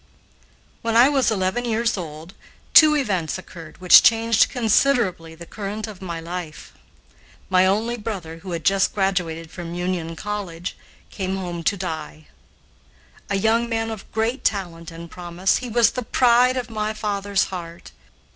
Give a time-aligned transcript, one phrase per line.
[0.81, 2.33] When I was eleven years old,
[2.73, 6.73] two events occurred which changed considerably the current of my life.
[7.51, 10.75] My only brother, who had just graduated from Union College,
[11.11, 12.25] came home to die.
[13.29, 17.43] A young man of great talent and promise, he was the pride of my father's
[17.53, 17.91] heart.